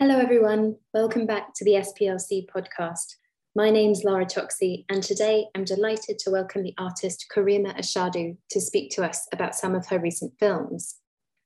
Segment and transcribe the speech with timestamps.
[0.00, 0.76] Hello, everyone.
[0.94, 3.16] Welcome back to the SPRC podcast.
[3.56, 8.60] My name's Lara Choksi, and today I'm delighted to welcome the artist Karimah Ashadu to
[8.60, 10.98] speak to us about some of her recent films.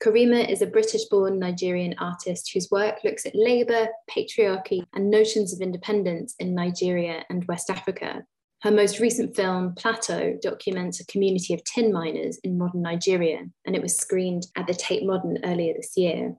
[0.05, 5.55] Karimah is a British born Nigerian artist whose work looks at labour, patriarchy, and notions
[5.55, 8.23] of independence in Nigeria and West Africa.
[8.61, 13.75] Her most recent film, Plateau, documents a community of tin miners in modern Nigeria, and
[13.75, 16.37] it was screened at the Tate Modern earlier this year.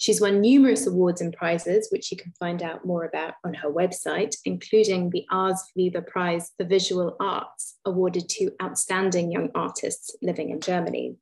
[0.00, 3.68] She's won numerous awards and prizes, which you can find out more about on her
[3.68, 10.50] website, including the Ars Viva Prize for Visual Arts, awarded to outstanding young artists living
[10.50, 11.16] in Germany.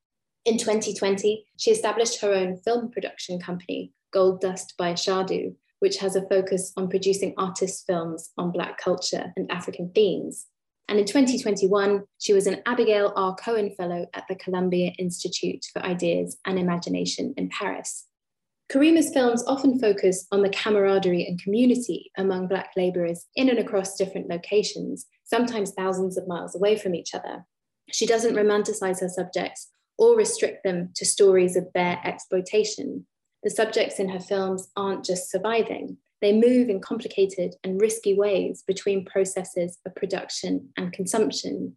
[0.44, 6.14] In 2020, she established her own film production company, Gold Dust by Ashadu, which has
[6.14, 10.48] a focus on producing artist films on Black culture and African themes.
[10.86, 13.34] And in 2021, she was an Abigail R.
[13.36, 18.06] Cohen Fellow at the Columbia Institute for Ideas and Imagination in Paris.
[18.70, 23.96] Karimah's films often focus on the camaraderie and community among Black labourers in and across
[23.96, 27.44] different locations, sometimes thousands of miles away from each other.
[27.92, 33.06] She doesn't romanticize her subjects or restrict them to stories of bare exploitation.
[33.44, 38.64] The subjects in her films aren't just surviving, they move in complicated and risky ways
[38.66, 41.76] between processes of production and consumption.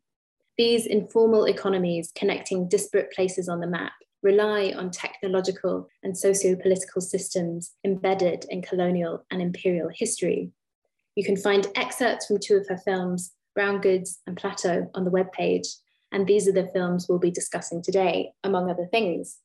[0.57, 7.73] These informal economies connecting disparate places on the map rely on technological and socio-political systems
[7.85, 10.51] embedded in colonial and imperial history.
[11.15, 15.11] You can find excerpts from two of her films, Brown Goods and Plateau, on the
[15.11, 15.67] webpage,
[16.11, 19.37] and these are the films we'll be discussing today, among other things.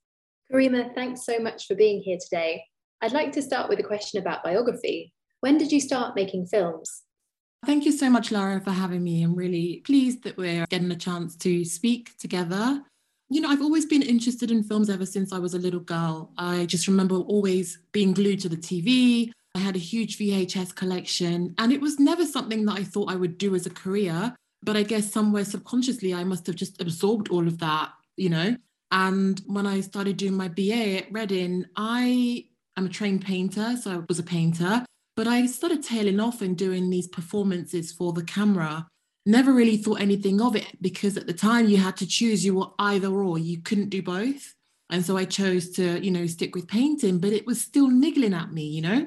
[0.53, 2.65] Karimah, thanks so much for being here today.
[3.01, 5.13] I'd like to start with a question about biography.
[5.41, 7.03] When did you start making films?
[7.67, 9.23] Thank you so much, Laura, for having me.
[9.23, 12.83] I'm really pleased that we're getting a chance to speak together
[13.31, 16.33] you know, I've always been interested in films ever since I was a little girl.
[16.37, 19.31] I just remember always being glued to the TV.
[19.55, 23.17] I had a huge VHS collection, and it was never something that I thought I
[23.17, 24.35] would do as a career.
[24.63, 28.57] But I guess somewhere subconsciously, I must have just absorbed all of that, you know.
[28.91, 32.47] And when I started doing my BA at Reading, I
[32.77, 34.85] am a trained painter, so I was a painter.
[35.17, 38.87] But I started tailing off and doing these performances for the camera
[39.27, 42.55] never really thought anything of it because at the time you had to choose you
[42.55, 44.55] were either or you couldn't do both.
[44.91, 48.35] And so i chose to you know stick with painting but it was still niggling
[48.35, 49.07] at me you know?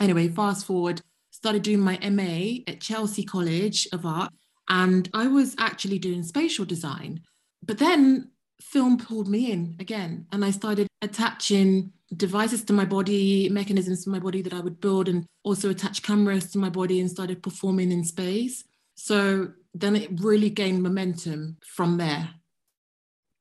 [0.00, 4.32] Anyway fast forward started doing my ma at chelsea college of art
[4.68, 7.20] and i was actually doing spatial design.
[7.62, 8.30] But then
[8.60, 14.10] film pulled me in again and i started attaching devices to my body mechanisms to
[14.10, 17.42] my body that i would build and also attach cameras to my body and started
[17.42, 18.64] performing in space.
[18.96, 22.30] So then it really gained momentum from there.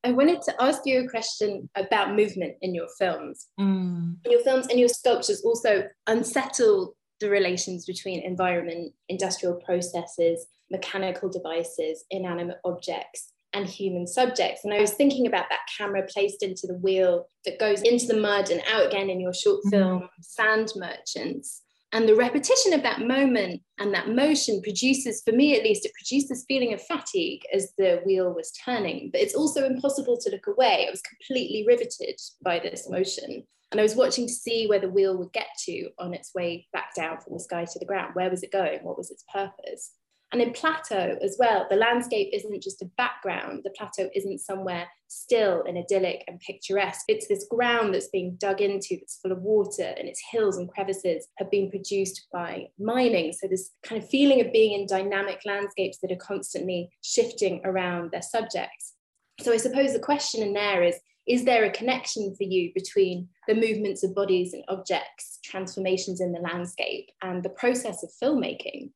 [0.03, 3.47] I wanted to ask you a question about movement in your films.
[3.59, 4.17] Mm.
[4.25, 12.05] Your films and your sculptures also unsettle the relations between environment, industrial processes, mechanical devices,
[12.11, 14.63] inanimate objects, and human subjects.
[14.63, 18.19] And I was thinking about that camera placed into the wheel that goes into the
[18.19, 19.71] mud and out again in your short mm.
[19.71, 20.09] film, mm.
[20.21, 21.63] Sand Merchants.
[21.93, 25.93] And the repetition of that moment and that motion produces, for me at least, it
[25.93, 29.09] produced this feeling of fatigue as the wheel was turning.
[29.11, 30.85] But it's also impossible to look away.
[30.87, 33.43] I was completely riveted by this motion.
[33.71, 36.67] And I was watching to see where the wheel would get to on its way
[36.73, 38.15] back down from the sky to the ground.
[38.15, 38.79] Where was it going?
[38.81, 39.91] What was its purpose?
[40.33, 43.61] And in plateau as well, the landscape isn't just a background.
[43.63, 47.05] The plateau isn't somewhere still and idyllic and picturesque.
[47.07, 50.69] It's this ground that's being dug into that's full of water, and its hills and
[50.69, 53.31] crevices have been produced by mining.
[53.31, 58.11] So, this kind of feeling of being in dynamic landscapes that are constantly shifting around
[58.11, 58.95] their subjects.
[59.41, 63.27] So, I suppose the question in there is is there a connection for you between
[63.47, 68.91] the movements of bodies and objects, transformations in the landscape, and the process of filmmaking?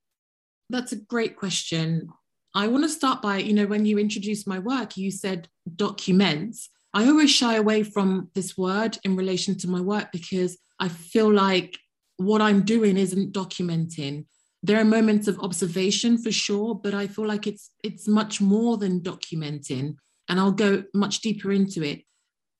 [0.72, 2.09] That's a great question.
[2.56, 6.70] I want to start by, you know, when you introduced my work, you said documents.
[6.94, 11.32] I always shy away from this word in relation to my work because I feel
[11.32, 11.78] like
[12.18, 14.26] what I'm doing isn't documenting.
[14.64, 18.78] There are moments of observation for sure, but I feel like it's it's much more
[18.78, 19.96] than documenting.
[20.29, 22.03] And I'll go much deeper into it.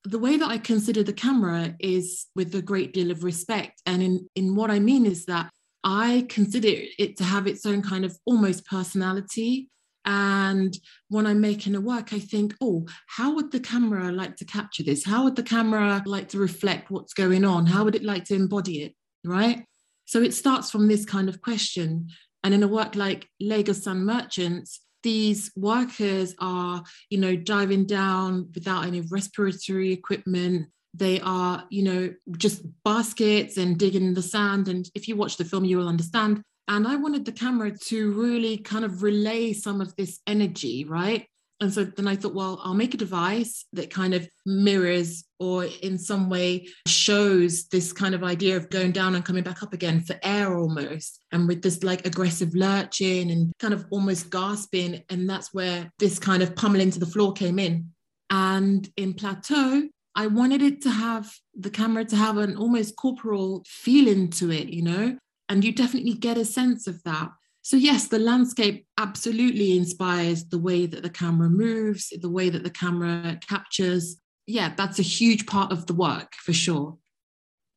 [0.04, 3.80] The way that I consider the camera is with a great deal of respect.
[3.86, 5.50] And in, in what I mean is that
[5.84, 6.68] I consider
[6.98, 9.68] it to have its own kind of almost personality.
[10.04, 10.76] And
[11.08, 14.82] when I'm making a work, I think, oh, how would the camera like to capture
[14.82, 15.04] this?
[15.04, 17.66] How would the camera like to reflect what's going on?
[17.66, 18.94] How would it like to embody it?
[19.24, 19.64] Right.
[20.04, 22.08] So it starts from this kind of question.
[22.42, 28.50] And in a work like Lagos Sand Merchants, these workers are, you know, diving down
[28.54, 30.68] without any respiratory equipment.
[30.94, 34.68] They are, you know, just baskets and digging in the sand.
[34.68, 36.42] And if you watch the film, you will understand.
[36.68, 41.26] And I wanted the camera to really kind of relay some of this energy, right?
[41.62, 45.66] And so then I thought, well, I'll make a device that kind of mirrors or
[45.82, 49.72] in some way shows this kind of idea of going down and coming back up
[49.72, 51.20] again for air almost.
[51.30, 55.04] And with this like aggressive lurching and kind of almost gasping.
[55.08, 57.90] And that's where this kind of pummeling to the floor came in.
[58.28, 63.64] And in Plateau, I wanted it to have the camera to have an almost corporal
[63.66, 65.16] feeling to it, you know?
[65.48, 67.30] And you definitely get a sense of that.
[67.62, 72.64] So, yes, the landscape absolutely inspires the way that the camera moves, the way that
[72.64, 74.16] the camera captures.
[74.46, 76.98] Yeah, that's a huge part of the work for sure.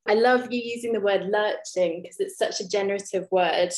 [0.07, 3.71] I love you using the word lurching because it's such a generative word.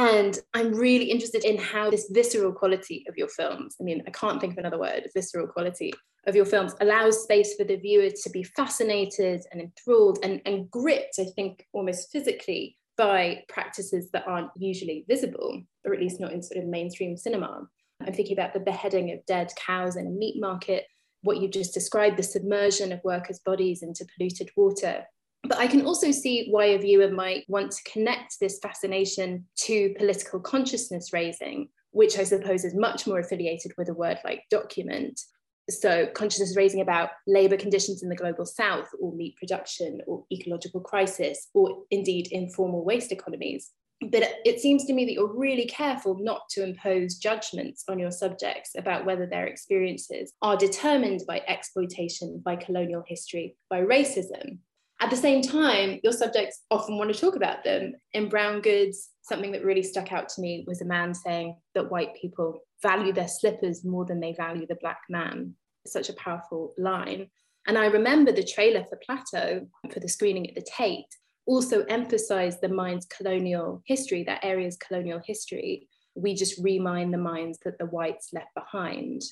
[0.00, 4.10] And I'm really interested in how this visceral quality of your films, I mean, I
[4.10, 5.92] can't think of another word, visceral quality
[6.26, 10.70] of your films allows space for the viewer to be fascinated and enthralled and, and
[10.70, 16.32] gripped, I think, almost physically by practices that aren't usually visible, or at least not
[16.32, 17.68] in sort of mainstream cinema.
[18.00, 20.86] I'm thinking about the beheading of dead cows in a meat market,
[21.20, 25.04] what you just described, the submersion of workers' bodies into polluted water.
[25.42, 29.94] But I can also see why a viewer might want to connect this fascination to
[29.98, 35.20] political consciousness raising, which I suppose is much more affiliated with a word like document,
[35.68, 40.80] so consciousness raising about labour conditions in the global south or meat production or ecological
[40.80, 43.70] crisis or indeed informal waste economies.
[44.02, 48.10] But it seems to me that you're really careful not to impose judgments on your
[48.10, 54.58] subjects about whether their experiences are determined by exploitation by colonial history by racism
[55.00, 59.10] at the same time your subjects often want to talk about them in brown goods
[59.22, 63.12] something that really stuck out to me was a man saying that white people value
[63.12, 65.54] their slippers more than they value the black man
[65.86, 67.28] such a powerful line.
[67.66, 71.06] And I remember the trailer for Plateau for the screening at the Tate
[71.46, 75.88] also emphasized the mine's colonial history, that area's colonial history.
[76.14, 79.22] We just remind the mines that the whites left behind.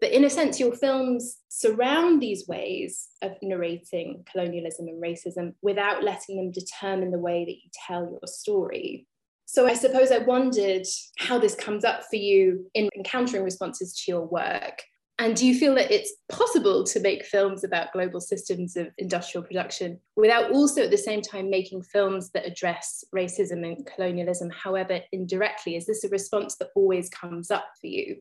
[0.00, 6.02] But in a sense, your films surround these ways of narrating colonialism and racism without
[6.02, 9.06] letting them determine the way that you tell your story.
[9.44, 10.86] So I suppose I wondered
[11.18, 14.82] how this comes up for you in encountering responses to your work
[15.20, 19.46] and do you feel that it's possible to make films about global systems of industrial
[19.46, 25.00] production without also at the same time making films that address racism and colonialism, however
[25.12, 25.76] indirectly?
[25.76, 28.16] Is this a response that always comes up for you?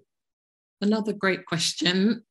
[0.82, 2.24] Another great question.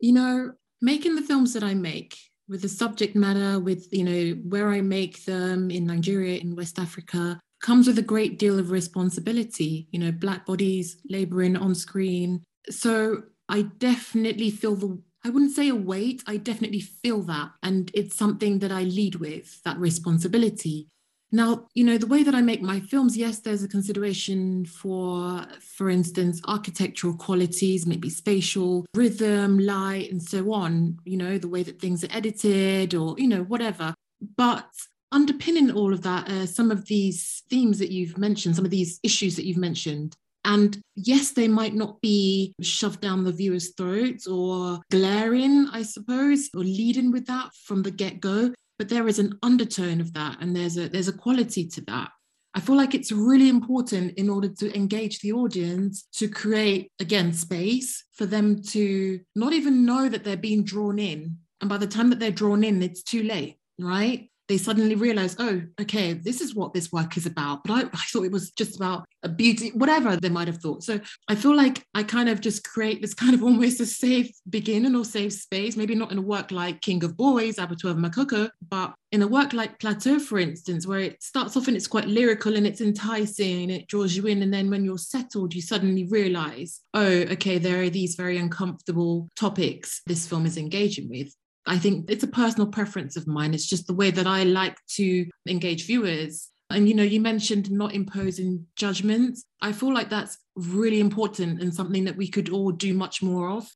[0.00, 2.16] You know, making the films that I make
[2.48, 6.78] with the subject matter, with, you know, where I make them in Nigeria, in West
[6.78, 9.88] Africa, comes with a great deal of responsibility.
[9.90, 12.44] You know, Black bodies laboring on screen.
[12.70, 17.50] So I definitely feel the I wouldn't say a weight, I definitely feel that.
[17.60, 20.86] And it's something that I lead with, that responsibility.
[21.36, 25.44] Now, you know, the way that I make my films, yes, there's a consideration for,
[25.60, 31.62] for instance, architectural qualities, maybe spatial, rhythm, light, and so on, you know, the way
[31.62, 33.92] that things are edited or, you know, whatever.
[34.38, 34.66] But
[35.12, 38.98] underpinning all of that are some of these themes that you've mentioned, some of these
[39.02, 40.16] issues that you've mentioned.
[40.46, 46.48] And yes, they might not be shoved down the viewer's throats or glaring, I suppose,
[46.54, 50.38] or leading with that from the get go, but there is an undertone of that
[50.40, 52.10] and there's a, there's a quality to that.
[52.54, 57.34] I feel like it's really important in order to engage the audience to create, again,
[57.34, 61.36] space for them to not even know that they're being drawn in.
[61.60, 64.30] And by the time that they're drawn in, it's too late, right?
[64.48, 67.64] They suddenly realize, oh, okay, this is what this work is about.
[67.64, 70.84] But I, I, thought it was just about a beauty, whatever they might have thought.
[70.84, 74.30] So I feel like I kind of just create this kind of almost a safe
[74.48, 77.98] beginning or safe space, maybe not in a work like King of Boys, Abattoir of
[77.98, 81.86] Makoko, but in a work like Plateau, for instance, where it starts off and it's
[81.86, 84.42] quite lyrical and it's enticing and it draws you in.
[84.42, 89.28] And then when you're settled, you suddenly realize, oh, okay, there are these very uncomfortable
[89.36, 91.34] topics this film is engaging with.
[91.66, 93.54] I think it's a personal preference of mine.
[93.54, 96.50] It's just the way that I like to engage viewers.
[96.70, 99.44] And you know, you mentioned not imposing judgments.
[99.60, 103.50] I feel like that's really important and something that we could all do much more
[103.50, 103.68] of.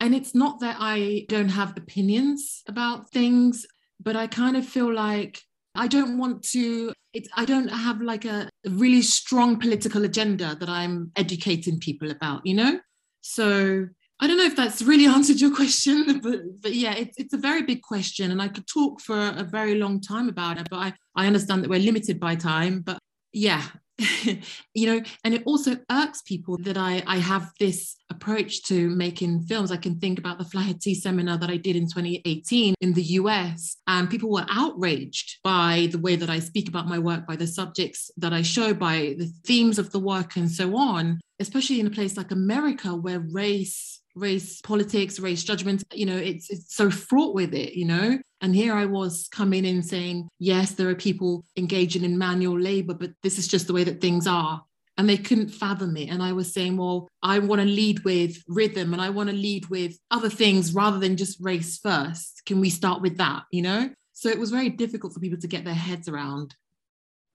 [0.00, 3.66] And it's not that I don't have opinions about things,
[4.00, 5.40] but I kind of feel like
[5.74, 10.68] I don't want to, it, I don't have like a really strong political agenda that
[10.68, 12.80] I'm educating people about, you know?
[13.20, 13.88] So
[14.20, 17.38] I don't know if that's really answered your question, but, but yeah, it's, it's a
[17.38, 18.30] very big question.
[18.30, 21.62] And I could talk for a very long time about it, but I, I understand
[21.62, 22.80] that we're limited by time.
[22.80, 22.98] But
[23.32, 23.62] yeah,
[24.74, 29.42] you know, and it also irks people that I, I have this approach to making
[29.42, 29.72] films.
[29.72, 33.76] I can think about the Flaherty seminar that I did in 2018 in the US,
[33.86, 37.46] and people were outraged by the way that I speak about my work, by the
[37.46, 41.86] subjects that I show, by the themes of the work, and so on, especially in
[41.86, 46.90] a place like America where race race politics, race judgment, you know, it's it's so
[46.90, 48.18] fraught with it, you know.
[48.40, 52.94] And here I was coming in saying, yes, there are people engaging in manual labor,
[52.94, 54.62] but this is just the way that things are.
[54.96, 56.08] And they couldn't fathom it.
[56.08, 59.34] And I was saying, well, I want to lead with rhythm and I want to
[59.34, 62.42] lead with other things rather than just race first.
[62.46, 63.44] Can we start with that?
[63.52, 63.90] You know?
[64.12, 66.56] So it was very difficult for people to get their heads around.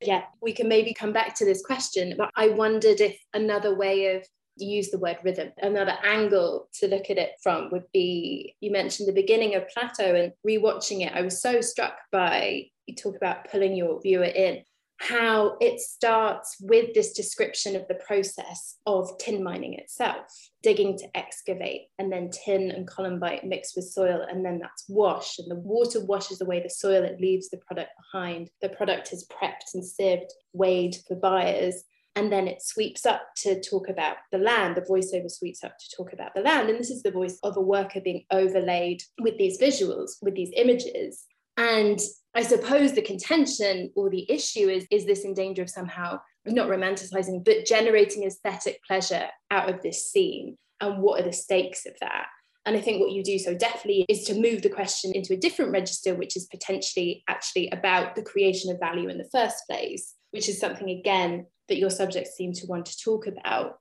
[0.05, 4.15] Yeah, we can maybe come back to this question, but I wondered if another way
[4.15, 4.25] of
[4.57, 5.51] use the word rhythm.
[5.57, 10.15] Another angle to look at it from would be you mentioned the beginning of Plateau
[10.15, 11.13] and rewatching it.
[11.13, 14.63] I was so struck by you talk about pulling your viewer in,
[15.03, 20.25] how it starts with this description of the process of tin mining itself,
[20.61, 25.39] digging to excavate, and then tin and columbite mixed with soil, and then that's washed,
[25.39, 28.49] and the water washes away the soil, it leaves the product behind.
[28.61, 31.83] The product is prepped and sieved, weighed for buyers,
[32.15, 34.77] and then it sweeps up to talk about the land.
[34.77, 36.69] The voiceover sweeps up to talk about the land.
[36.69, 40.51] And this is the voice of a worker being overlaid with these visuals, with these
[40.55, 41.25] images.
[41.57, 41.99] And
[42.35, 46.67] I suppose the contention or the issue is is this in danger of somehow not
[46.67, 50.57] romanticizing, but generating aesthetic pleasure out of this scene?
[50.81, 52.27] And what are the stakes of that?
[52.65, 55.37] And I think what you do so definitely is to move the question into a
[55.37, 60.13] different register, which is potentially actually about the creation of value in the first place,
[60.31, 63.79] which is something, again, that your subjects seem to want to talk about.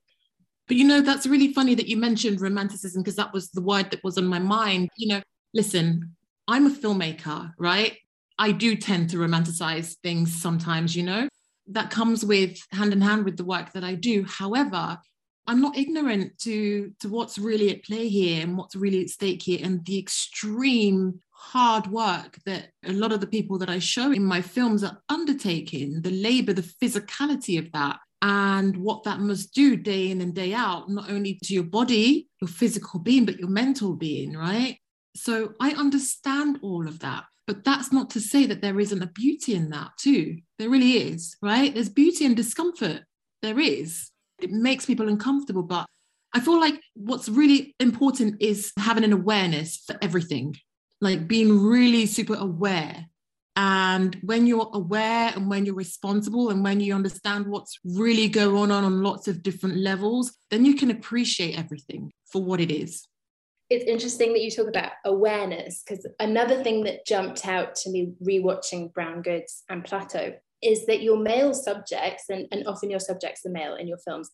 [0.67, 3.91] But you know, that's really funny that you mentioned romanticism because that was the word
[3.91, 4.89] that was on my mind.
[4.97, 5.21] You know,
[5.53, 6.15] listen,
[6.47, 7.97] I'm a filmmaker, right?
[8.43, 11.29] I do tend to romanticize things sometimes, you know,
[11.67, 14.25] that comes with hand in hand with the work that I do.
[14.25, 14.97] However,
[15.47, 19.41] I'm not ignorant to, to what's really at play here and what's really at stake
[19.43, 24.11] here and the extreme hard work that a lot of the people that I show
[24.11, 29.53] in my films are undertaking, the labor, the physicality of that, and what that must
[29.53, 33.39] do day in and day out, not only to your body, your physical being, but
[33.39, 34.79] your mental being, right?
[35.15, 37.23] So I understand all of that.
[37.45, 40.37] But that's not to say that there isn't a beauty in that too.
[40.59, 41.73] There really is, right?
[41.73, 43.01] There's beauty and discomfort.
[43.41, 44.11] There is
[44.43, 45.63] it makes people uncomfortable.
[45.63, 45.87] But
[46.33, 50.55] I feel like what's really important is having an awareness for everything,
[51.01, 53.05] like being really super aware.
[53.55, 58.71] And when you're aware and when you're responsible and when you understand what's really going
[58.71, 63.07] on on lots of different levels, then you can appreciate everything for what it is.
[63.69, 68.13] It's interesting that you talk about awareness because another thing that jumped out to me
[68.23, 73.45] rewatching Brown Goods and Plateau is that your male subjects, and, and often your subjects
[73.45, 74.29] are male in your films,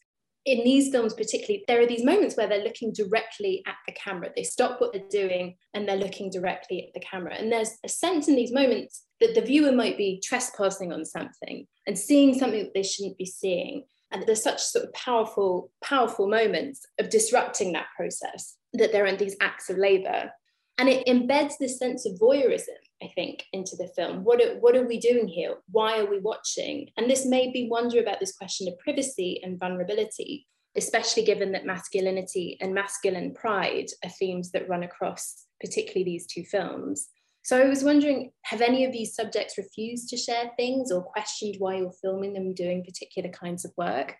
[0.45, 4.29] in these films particularly there are these moments where they're looking directly at the camera.
[4.35, 7.35] They stop what they're doing and they're looking directly at the camera.
[7.35, 11.67] And there's a sense in these moments that the viewer might be trespassing on something
[11.85, 13.83] and seeing something that they shouldn't be seeing.
[14.11, 19.15] And there's such sort of powerful powerful moments of disrupting that process that there are
[19.15, 20.31] these acts of labor
[20.77, 24.23] and it embeds this sense of voyeurism I think, into the film.
[24.23, 25.55] What are, what are we doing here?
[25.71, 26.89] Why are we watching?
[26.97, 31.65] And this made me wonder about this question of privacy and vulnerability, especially given that
[31.65, 37.07] masculinity and masculine pride are themes that run across particularly these two films.
[37.43, 41.55] So I was wondering, have any of these subjects refused to share things or questioned
[41.57, 44.15] why you're filming them doing particular kinds of work?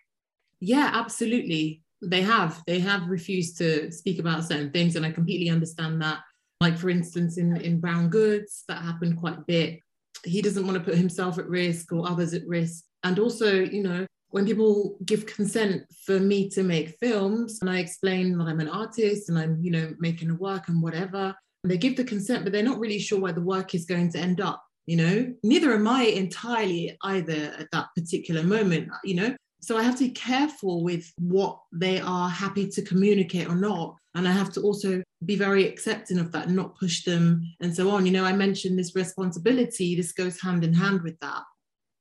[0.58, 1.82] Yeah, absolutely.
[2.02, 2.62] They have.
[2.66, 6.20] They have refused to speak about certain things, and I completely understand that.
[6.60, 9.80] Like, for instance, in, in Brown Goods, that happened quite a bit.
[10.24, 12.84] He doesn't want to put himself at risk or others at risk.
[13.02, 17.78] And also, you know, when people give consent for me to make films and I
[17.78, 21.76] explain that I'm an artist and I'm, you know, making a work and whatever, they
[21.76, 24.40] give the consent, but they're not really sure where the work is going to end
[24.40, 29.36] up, you know, neither am I entirely either at that particular moment, you know.
[29.60, 33.96] So I have to be careful with what they are happy to communicate or not.
[34.14, 37.90] And I have to also be very accepting of that, not push them and so
[37.90, 38.06] on.
[38.06, 41.42] You know, I mentioned this responsibility, this goes hand in hand with that.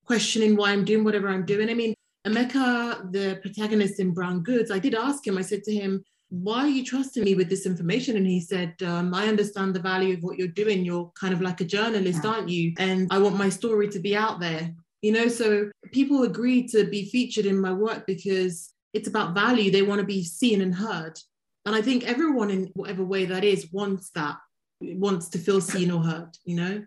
[0.05, 1.69] Questioning why I'm doing whatever I'm doing.
[1.69, 1.93] I mean,
[2.25, 6.59] Emeka, the protagonist in Brown Goods, I did ask him, I said to him, why
[6.59, 8.15] are you trusting me with this information?
[8.15, 10.85] And he said, um, I understand the value of what you're doing.
[10.85, 12.73] You're kind of like a journalist, aren't you?
[12.77, 14.71] And I want my story to be out there.
[15.01, 19.71] You know, so people agree to be featured in my work because it's about value.
[19.71, 21.17] They want to be seen and heard.
[21.65, 24.37] And I think everyone, in whatever way that is, wants that,
[24.81, 26.83] wants to feel seen or heard, you know?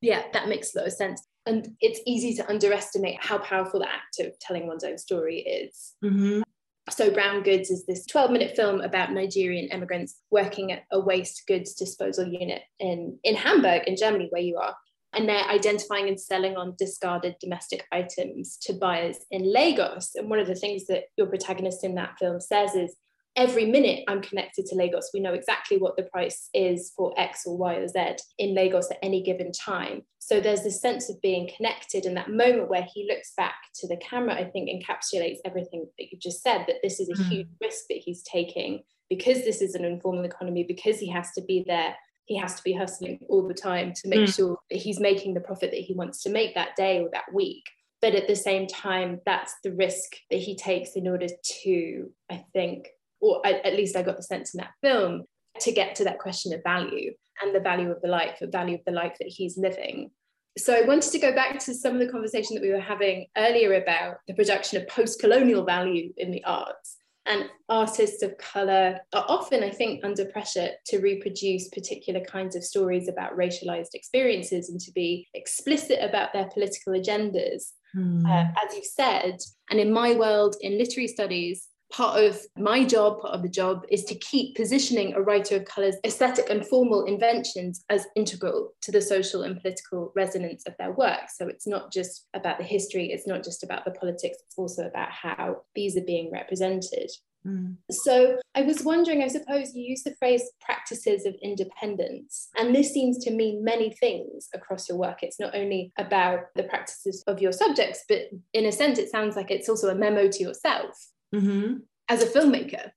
[0.00, 1.26] Yeah, that makes a lot of sense.
[1.46, 5.94] And it's easy to underestimate how powerful the act of telling one's own story is.
[6.04, 6.42] Mm-hmm.
[6.90, 11.44] So, Brown Goods is this 12 minute film about Nigerian immigrants working at a waste
[11.46, 14.74] goods disposal unit in, in Hamburg, in Germany, where you are.
[15.14, 20.12] And they're identifying and selling on discarded domestic items to buyers in Lagos.
[20.14, 22.96] And one of the things that your protagonist in that film says is
[23.36, 27.42] every minute I'm connected to Lagos, we know exactly what the price is for X
[27.46, 30.02] or Y or Z in Lagos at any given time.
[30.18, 33.88] So there's this sense of being connected, and that moment where he looks back to
[33.88, 37.28] the camera, I think encapsulates everything that you just said that this is a mm.
[37.28, 41.42] huge risk that he's taking because this is an informal economy, because he has to
[41.42, 41.94] be there.
[42.26, 44.34] He has to be hustling all the time to make mm.
[44.34, 47.32] sure that he's making the profit that he wants to make that day or that
[47.32, 47.64] week
[48.00, 52.44] but at the same time that's the risk that he takes in order to i
[52.52, 52.88] think
[53.22, 55.22] or at least I got the sense in that film,
[55.60, 58.74] to get to that question of value and the value of the life, the value
[58.74, 60.10] of the life that he's living.
[60.58, 63.26] So I wanted to go back to some of the conversation that we were having
[63.38, 66.98] earlier about the production of post-colonial value in the arts.
[67.24, 72.64] And artists of colour are often, I think, under pressure to reproduce particular kinds of
[72.64, 77.72] stories about racialized experiences and to be explicit about their political agendas.
[77.96, 78.24] Mm.
[78.24, 79.38] Uh, as you've said,
[79.70, 83.84] and in my world, in literary studies, part of my job, part of the job,
[83.90, 88.90] is to keep positioning a writer of colour's aesthetic and formal inventions as integral to
[88.90, 91.30] the social and political resonance of their work.
[91.34, 94.86] So it's not just about the history, it's not just about the politics, it's also
[94.86, 97.10] about how these are being represented.
[97.46, 97.76] Mm.
[97.90, 102.92] So I was wondering, I suppose you use the phrase practices of independence, and this
[102.92, 105.22] seems to mean many things across your work.
[105.22, 109.36] It's not only about the practices of your subjects, but in a sense, it sounds
[109.36, 111.78] like it's also a memo to yourself mm-hmm.
[112.08, 112.90] as a filmmaker.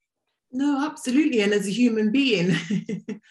[0.52, 1.42] No, absolutely.
[1.42, 2.56] And as a human being,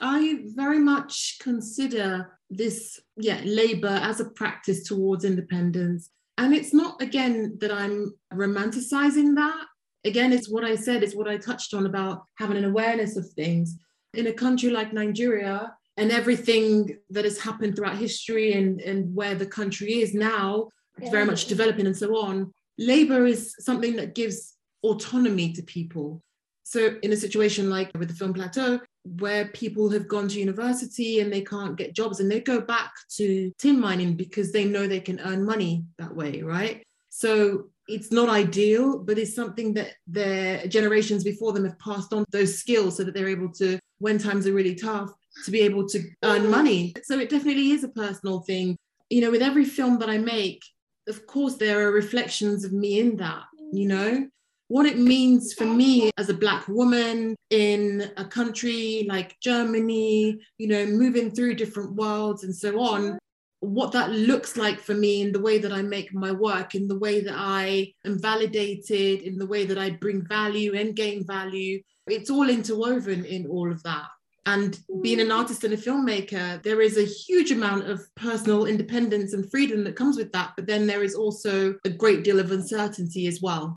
[0.00, 6.10] I very much consider this, yeah, labor as a practice towards independence.
[6.36, 9.66] And it's not, again, that I'm romanticizing that.
[10.04, 13.28] Again, it's what I said, it's what I touched on about having an awareness of
[13.30, 13.76] things.
[14.14, 19.34] In a country like Nigeria, and everything that has happened throughout history and, and where
[19.34, 20.68] the country is now,
[21.00, 21.10] yeah.
[21.10, 26.22] very much developing and so on, labor is something that gives autonomy to people.
[26.64, 31.20] So, in a situation like with the Film Plateau, where people have gone to university
[31.20, 34.86] and they can't get jobs and they go back to tin mining because they know
[34.86, 36.82] they can earn money that way, right?
[37.08, 42.26] So, it's not ideal, but it's something that their generations before them have passed on
[42.32, 45.10] those skills so that they're able to, when times are really tough,
[45.46, 46.92] to be able to earn money.
[47.02, 48.76] So, it definitely is a personal thing.
[49.08, 50.62] You know, with every film that I make,
[51.08, 54.28] of course, there are reflections of me in that, you know?
[54.68, 60.68] What it means for me as a Black woman in a country like Germany, you
[60.68, 63.18] know, moving through different worlds and so on,
[63.60, 66.86] what that looks like for me in the way that I make my work, in
[66.86, 71.26] the way that I am validated, in the way that I bring value and gain
[71.26, 71.82] value.
[72.06, 74.06] It's all interwoven in all of that.
[74.46, 79.34] And being an artist and a filmmaker, there is a huge amount of personal independence
[79.34, 80.52] and freedom that comes with that.
[80.56, 83.76] But then there is also a great deal of uncertainty as well.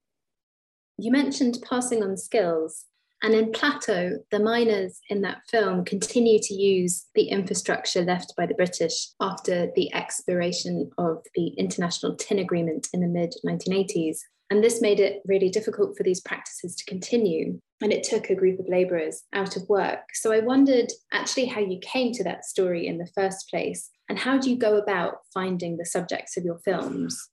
[0.97, 2.86] You mentioned passing on skills.
[3.24, 8.47] And in Plateau, the miners in that film continue to use the infrastructure left by
[8.47, 14.17] the British after the expiration of the International Tin Agreement in the mid 1980s.
[14.50, 17.60] And this made it really difficult for these practices to continue.
[17.82, 20.02] And it took a group of labourers out of work.
[20.13, 23.89] So I wondered actually how you came to that story in the first place.
[24.08, 27.30] And how do you go about finding the subjects of your films?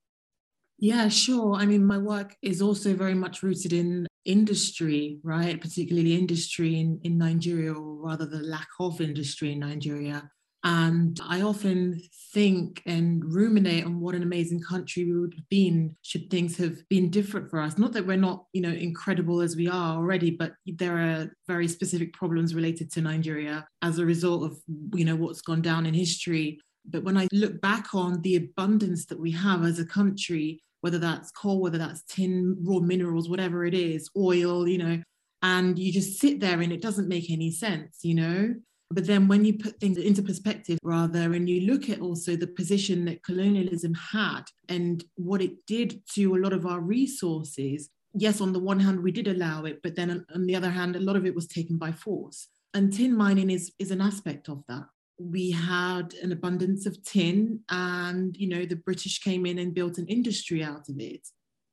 [0.78, 1.54] Yeah, sure.
[1.54, 5.60] I mean, my work is also very much rooted in industry, right?
[5.60, 10.30] Particularly industry in, in Nigeria, or rather the lack of industry in Nigeria.
[10.64, 12.00] And I often
[12.32, 16.76] think and ruminate on what an amazing country we would have been should things have
[16.88, 17.78] been different for us.
[17.78, 21.68] Not that we're not, you know, incredible as we are already, but there are very
[21.68, 24.58] specific problems related to Nigeria as a result of,
[24.94, 26.60] you know, what's gone down in history.
[26.84, 30.98] But when I look back on the abundance that we have as a country, whether
[30.98, 35.02] that's coal, whether that's tin, raw minerals, whatever it is, oil, you know,
[35.42, 38.54] and you just sit there and it doesn't make any sense, you know?
[38.90, 42.46] But then when you put things into perspective, rather, and you look at also the
[42.46, 48.40] position that colonialism had and what it did to a lot of our resources, yes,
[48.40, 51.00] on the one hand, we did allow it, but then on the other hand, a
[51.00, 52.48] lot of it was taken by force.
[52.72, 54.84] And tin mining is, is an aspect of that.
[55.20, 59.98] We had an abundance of tin, and you know, the British came in and built
[59.98, 61.26] an industry out of it.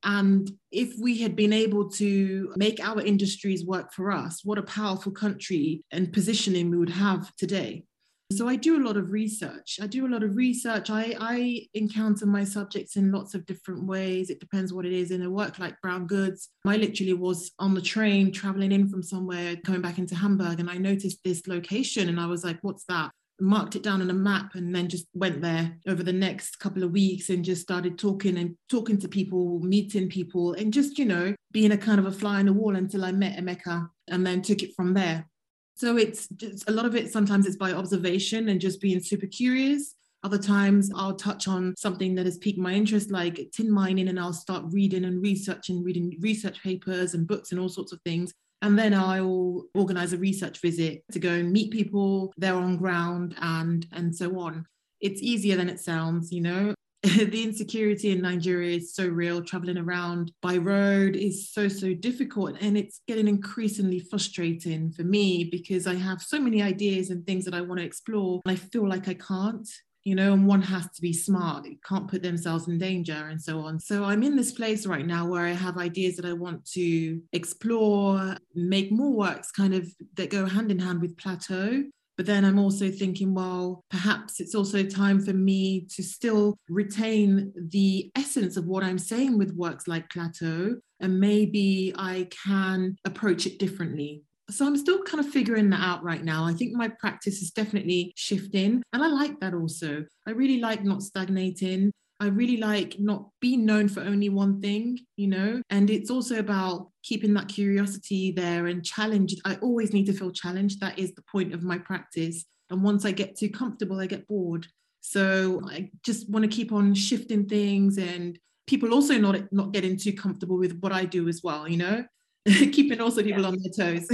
[0.06, 4.64] And if we had been able to make our industries work for us, what a
[4.64, 7.84] powerful country and positioning we would have today.
[8.32, 9.80] So I do a lot of research.
[9.82, 10.90] I do a lot of research.
[10.90, 14.30] I, I encounter my subjects in lots of different ways.
[14.30, 15.12] It depends what it is.
[15.12, 19.04] In a work like Brown Goods, I literally was on the train traveling in from
[19.04, 22.86] somewhere, coming back into Hamburg, and I noticed this location and I was like, what's
[22.86, 23.12] that?
[23.40, 26.84] Marked it down on a map and then just went there over the next couple
[26.84, 31.06] of weeks and just started talking and talking to people, meeting people, and just, you
[31.06, 34.26] know, being a kind of a fly on the wall until I met Emeka and
[34.26, 35.28] then took it from there.
[35.76, 39.28] So it's just, a lot of it sometimes it's by observation and just being super
[39.28, 39.96] curious.
[40.24, 44.20] Other times I'll touch on something that has piqued my interest, like tin mining, and
[44.20, 48.34] I'll start reading and researching, reading research papers and books and all sorts of things.
[48.66, 53.36] And then I'll organize a research visit to go and meet people there on ground
[53.40, 54.66] and and so on.
[55.00, 56.74] It's easier than it sounds, you know.
[57.04, 59.44] the insecurity in Nigeria is so real.
[59.44, 62.58] Traveling around by road is so, so difficult.
[62.60, 67.46] And it's getting increasingly frustrating for me because I have so many ideas and things
[67.46, 68.42] that I want to explore.
[68.46, 69.70] And I feel like I can't,
[70.06, 71.66] you know, and one has to be smart.
[71.66, 73.80] It can't put themselves in danger and so on.
[73.80, 77.22] So I'm in this place right now where I have ideas that I want to
[77.34, 81.84] explore, make more works kind of that go hand in hand with plateau
[82.18, 87.52] but then I'm also thinking, well, perhaps it's also time for me to still retain
[87.56, 93.46] the essence of what I'm saying with works like Plateau, and maybe I can approach
[93.46, 94.24] it differently.
[94.50, 96.46] So I'm still kind of figuring that out right now.
[96.46, 100.06] I think my practice is definitely shifting, and I like that also.
[100.28, 101.92] I really like not stagnating.
[102.20, 106.40] I really like not being known for only one thing, you know, and it's also
[106.40, 109.36] about keeping that curiosity there and challenge.
[109.44, 110.80] I always need to feel challenged.
[110.80, 112.46] That is the point of my practice.
[112.70, 114.68] And once I get too comfortable, I get bored.
[115.02, 119.98] So I just want to keep on shifting things and people also not not getting
[119.98, 122.06] too comfortable with what I do as well, you know.
[122.72, 123.48] keeping also people yeah.
[123.48, 124.08] on their toes.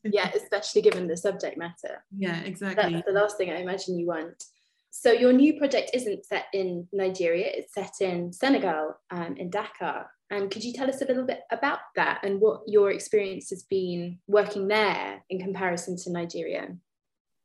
[0.04, 2.02] yeah, especially given the subject matter.
[2.16, 2.94] Yeah, exactly.
[2.94, 4.44] That's the last thing I imagine you want.
[4.90, 10.08] So your new project isn't set in Nigeria, it's set in Senegal, um, in Dakar.
[10.30, 13.64] And could you tell us a little bit about that and what your experience has
[13.64, 16.76] been working there in comparison to Nigeria?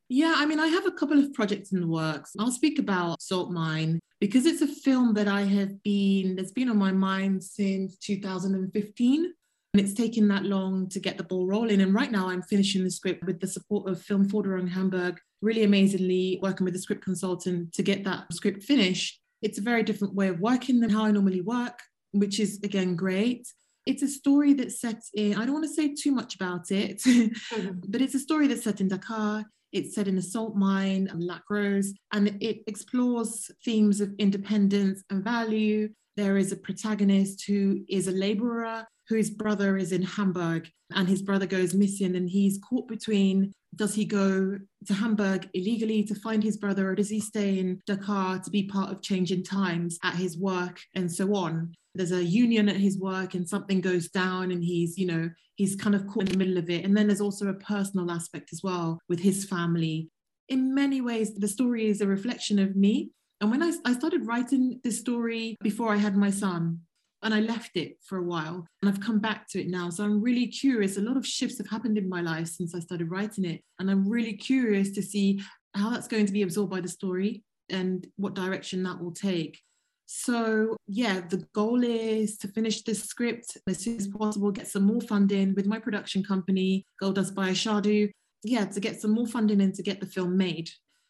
[0.08, 2.34] Yeah, I mean, I have a couple of projects in the works.
[2.40, 6.70] I'll speak about Salt Mine because it's a film that I have been, that's been
[6.70, 9.34] on my mind since 2015.
[9.74, 11.82] And it's taken that long to get the ball rolling.
[11.82, 16.40] And right now I'm finishing the script with the support of Filmförderung Hamburg, really amazingly
[16.42, 19.20] working with the script consultant to get that script finished.
[19.42, 21.80] It's a very different way of working than how I normally work,
[22.12, 23.48] which is again great.
[23.86, 27.02] It's a story that's set in, I don't want to say too much about it,
[27.04, 27.80] mm-hmm.
[27.88, 29.46] but it's a story that's set in Dakar.
[29.72, 35.24] It's set in a salt mine, Lac Rose, and it explores themes of independence and
[35.24, 35.90] value.
[36.18, 41.22] There is a protagonist who is a laborer whose brother is in Hamburg and his
[41.22, 46.44] brother goes missing and he's caught between does he go to Hamburg illegally to find
[46.44, 50.16] his brother or does he stay in Dakar to be part of changing times at
[50.16, 51.74] his work and so on?
[51.94, 55.76] There's a union at his work and something goes down and he's, you know, he's
[55.76, 56.84] kind of caught in the middle of it.
[56.84, 60.10] And then there's also a personal aspect as well with his family.
[60.48, 63.12] In many ways, the story is a reflection of me.
[63.42, 66.82] And when I, I started writing this story before I had my son,
[67.24, 69.90] and I left it for a while and I've come back to it now.
[69.90, 70.98] So I'm really curious.
[70.98, 73.62] A lot of shifts have happened in my life since I started writing it.
[73.80, 75.42] And I'm really curious to see
[75.76, 79.60] how that's going to be absorbed by the story and what direction that will take.
[80.06, 84.84] So, yeah, the goal is to finish this script as soon as possible, get some
[84.84, 88.10] more funding with my production company, Goldust by Ashadu.
[88.44, 90.70] Yeah, to get some more funding and to get the film made.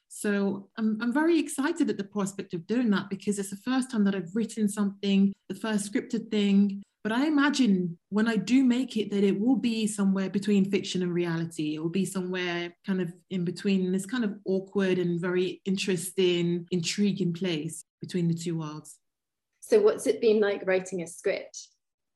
[0.10, 3.92] So I'm, I'm very excited at the prospect of doing that because it's the first
[3.92, 6.82] time that I've written something, the first scripted thing.
[7.04, 11.04] But I imagine when I do make it that it will be somewhere between fiction
[11.04, 11.76] and reality.
[11.76, 16.66] It will be somewhere kind of in between this kind of awkward and very interesting,
[16.72, 18.98] intriguing place between the two worlds.
[19.62, 21.68] So, what's it been like writing a script?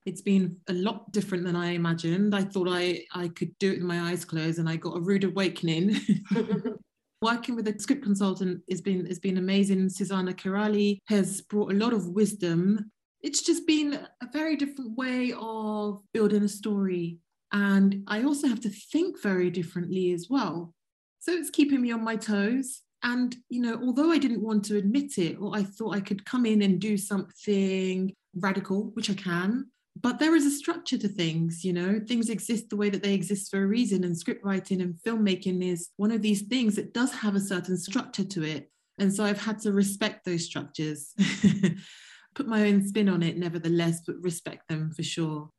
[0.06, 2.36] It's been a lot different than I imagined.
[2.36, 5.02] I thought I, I could do it with my eyes closed, and I got a
[5.02, 5.96] rude awakening.
[7.24, 9.88] Working with a script consultant has been has been amazing.
[9.88, 12.92] Susanna Kirali has brought a lot of wisdom.
[13.22, 17.20] It's just been a very different way of building a story.
[17.54, 20.74] And I also have to think very differently as well.
[21.20, 22.82] So it's keeping me on my toes.
[23.04, 26.26] And, you know, although I didn't want to admit it, or I thought I could
[26.26, 29.68] come in and do something radical, which I can,
[30.02, 32.00] but there is a structure to things you know?
[32.08, 35.64] Things exist the way that they exist for a reason and script writing and filmmaking
[35.64, 39.24] is one of these things that does have a certain structure to it and so
[39.24, 41.14] i've had to respect those structures.
[42.36, 45.50] Put my own spin on it nevertheless but respect them for sure.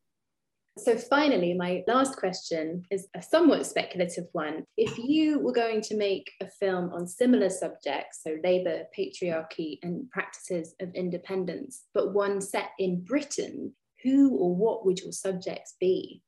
[0.76, 4.64] So, finally, my last question is a somewhat speculative one.
[4.76, 10.10] If you were going to make a film on similar subjects, so labour, patriarchy, and
[10.10, 13.72] practices of independence, but one set in Britain,
[14.04, 16.22] who or what would your subjects be?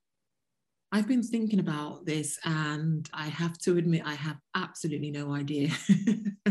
[0.93, 5.71] I've been thinking about this and I have to admit, I have absolutely no idea.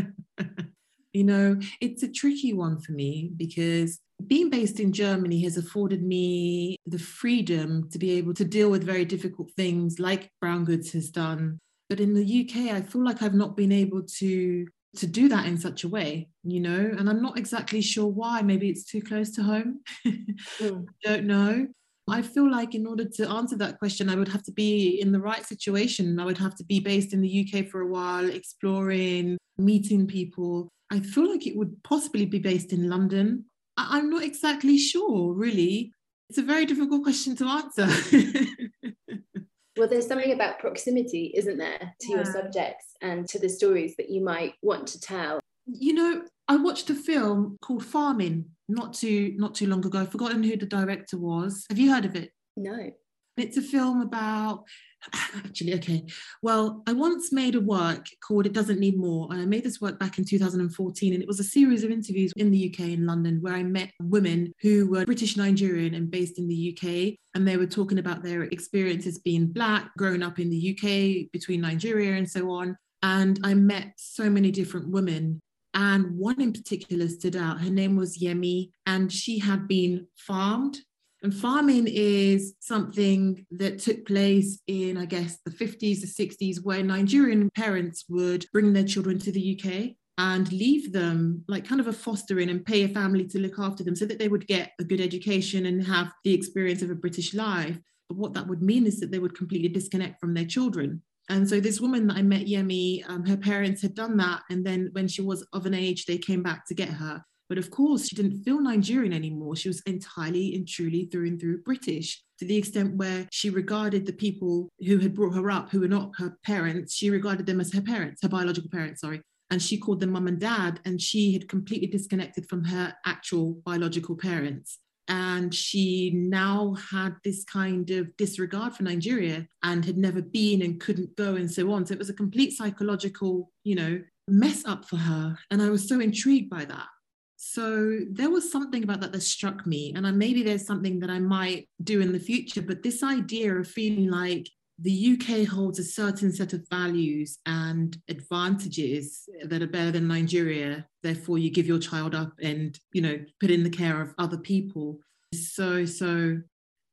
[1.12, 6.02] you know, it's a tricky one for me because being based in Germany has afforded
[6.02, 10.92] me the freedom to be able to deal with very difficult things like Brown Goods
[10.92, 11.58] has done.
[11.88, 15.46] But in the UK, I feel like I've not been able to to do that
[15.46, 18.42] in such a way, you know, and I'm not exactly sure why.
[18.42, 19.80] Maybe it's too close to home.
[20.06, 20.84] mm.
[21.02, 21.68] Don't know.
[22.08, 25.10] I feel like in order to answer that question, I would have to be in
[25.10, 26.20] the right situation.
[26.20, 30.68] I would have to be based in the UK for a while, exploring, meeting people.
[30.92, 35.92] I feel like it would possibly be based in London I'm not exactly sure, really.
[36.28, 37.86] It's a very difficult question to answer.
[39.76, 42.16] well, there's something about proximity, isn't there, to yeah.
[42.16, 45.40] your subjects and to the stories that you might want to tell.
[45.66, 50.00] You know, I watched a film called Farming not too not too long ago.
[50.00, 51.64] I've forgotten who the director was.
[51.68, 52.30] Have you heard of it?
[52.56, 52.90] No.
[53.36, 54.64] It's a film about
[55.36, 56.04] actually okay
[56.42, 59.80] well i once made a work called it doesn't need more and i made this
[59.80, 63.06] work back in 2014 and it was a series of interviews in the uk in
[63.06, 67.46] london where i met women who were british nigerian and based in the uk and
[67.46, 72.16] they were talking about their experiences being black growing up in the uk between nigeria
[72.16, 75.40] and so on and i met so many different women
[75.74, 77.60] and one in particular stood out.
[77.60, 80.78] Her name was Yemi, and she had been farmed
[81.22, 86.82] and farming is something that took place in, I guess, the 50s, the 60s, where
[86.82, 91.88] Nigerian parents would bring their children to the UK and leave them like kind of
[91.88, 94.72] a fostering and pay a family to look after them so that they would get
[94.78, 97.78] a good education and have the experience of a British life.
[98.08, 101.02] But what that would mean is that they would completely disconnect from their children.
[101.28, 104.42] And so this woman that I met, Yemi, um, her parents had done that.
[104.48, 107.24] And then when she was of an age, they came back to get her.
[107.48, 109.56] But of course, she didn't feel Nigerian anymore.
[109.56, 114.04] She was entirely and truly through and through British to the extent where she regarded
[114.04, 117.60] the people who had brought her up, who were not her parents, she regarded them
[117.60, 119.22] as her parents, her biological parents, sorry.
[119.50, 120.80] And she called them mum and dad.
[120.84, 124.80] And she had completely disconnected from her actual biological parents.
[125.08, 130.80] And she now had this kind of disregard for Nigeria and had never been and
[130.80, 131.86] couldn't go and so on.
[131.86, 135.38] So it was a complete psychological, you know, mess up for her.
[135.52, 136.88] And I was so intrigued by that.
[137.36, 139.92] So there was something about that that struck me.
[139.94, 143.68] And maybe there's something that I might do in the future, but this idea of
[143.68, 149.90] feeling like the UK holds a certain set of values and advantages that are better
[149.90, 150.86] than Nigeria.
[151.02, 154.38] Therefore, you give your child up and, you know, put in the care of other
[154.38, 154.98] people.
[155.32, 156.40] Is so, so,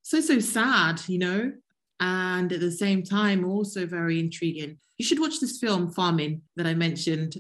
[0.02, 1.52] so, so sad, you know,
[2.00, 4.78] and at the same time, also very intriguing.
[4.98, 7.38] You should watch this film, Farming, that I mentioned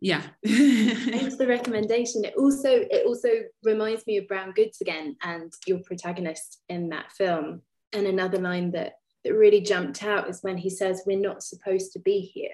[0.00, 0.22] yeah.
[0.46, 2.24] Thanks for the recommendation.
[2.24, 3.28] It also it also
[3.62, 7.62] reminds me of brown goods again and your protagonist in that film.
[7.92, 11.92] And another line that that really jumped out is when he says we're not supposed
[11.92, 12.50] to be here.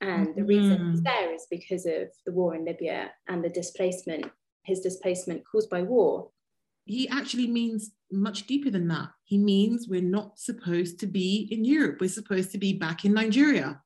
[0.00, 1.04] And the reason he's mm.
[1.04, 4.26] there is because of the war in libya and the displacement
[4.64, 6.30] his displacement caused by war.
[6.84, 9.08] He actually means much deeper than that.
[9.24, 12.00] He means we're not supposed to be in europe.
[12.00, 13.80] We're supposed to be back in nigeria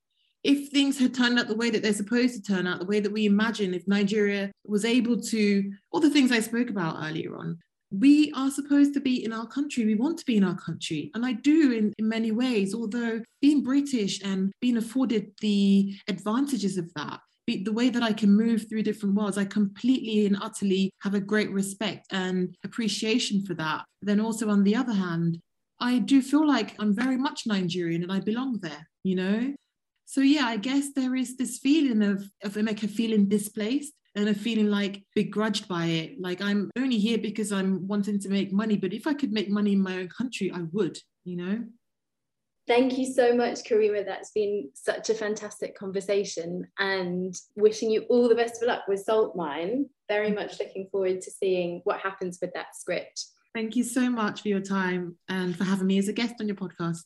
[0.44, 3.00] if things had turned out the way that they're supposed to turn out, the way
[3.00, 7.36] that we imagine, if Nigeria was able to, all the things I spoke about earlier
[7.36, 7.58] on,
[7.92, 9.84] we are supposed to be in our country.
[9.84, 11.10] We want to be in our country.
[11.14, 16.78] And I do in, in many ways, although being British and being afforded the advantages
[16.78, 20.90] of that, the way that I can move through different worlds, I completely and utterly
[21.02, 23.84] have a great respect and appreciation for that.
[24.00, 25.38] Then also, on the other hand,
[25.78, 29.54] I do feel like I'm very much Nigerian and I belong there, you know?
[30.12, 34.34] So yeah, I guess there is this feeling of of Emeka feeling displaced and a
[34.34, 36.20] feeling like begrudged by it.
[36.20, 39.48] Like I'm only here because I'm wanting to make money, but if I could make
[39.48, 41.64] money in my own country, I would, you know.
[42.66, 44.04] Thank you so much, Karimah.
[44.04, 49.00] That's been such a fantastic conversation and wishing you all the best of luck with
[49.00, 49.86] Salt Mine.
[50.10, 53.24] Very much looking forward to seeing what happens with that script.
[53.54, 56.48] Thank you so much for your time and for having me as a guest on
[56.48, 57.00] your podcast.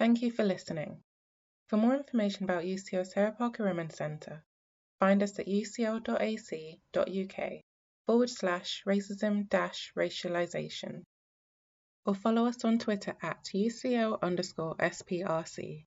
[0.00, 1.02] Thank you for listening.
[1.68, 4.42] For more information about UCL Sarah Parker Remond Centre,
[4.98, 7.60] find us at ucl.ac.uk
[8.06, 11.02] forward slash racism dash racialisation
[12.06, 15.84] or follow us on Twitter at UCL underscore SPRC.